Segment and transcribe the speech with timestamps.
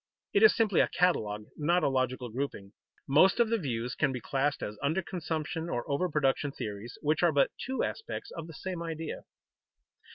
[0.33, 2.73] It is simply a catalogue, not a logical grouping.
[3.07, 7.21] Most of the views can be classed as under consumption or over production theories, which
[7.21, 9.25] are but two aspects of the same idea.